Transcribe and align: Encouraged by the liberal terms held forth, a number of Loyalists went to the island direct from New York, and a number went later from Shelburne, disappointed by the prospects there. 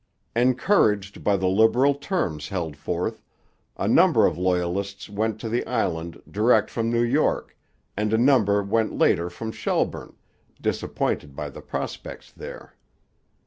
Encouraged 0.35 1.23
by 1.23 1.37
the 1.37 1.45
liberal 1.45 1.93
terms 1.93 2.49
held 2.49 2.75
forth, 2.75 3.21
a 3.77 3.87
number 3.87 4.25
of 4.25 4.35
Loyalists 4.35 5.07
went 5.11 5.39
to 5.39 5.47
the 5.47 5.63
island 5.67 6.19
direct 6.27 6.71
from 6.71 6.89
New 6.89 7.03
York, 7.03 7.55
and 7.95 8.11
a 8.11 8.17
number 8.17 8.63
went 8.63 8.97
later 8.97 9.29
from 9.29 9.51
Shelburne, 9.51 10.15
disappointed 10.59 11.35
by 11.35 11.51
the 11.51 11.61
prospects 11.61 12.31
there. 12.31 12.73